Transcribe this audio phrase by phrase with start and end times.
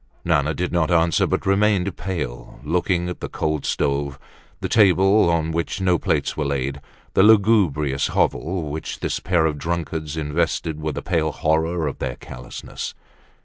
[0.25, 4.17] Nana did not answer, but remained pale, looking at the cold stove,
[4.59, 6.81] the table on which no plates were laid,
[7.13, 12.15] the lugubrious hovel which this pair of drunkards invested with the pale horror of their
[12.15, 12.95] callousness.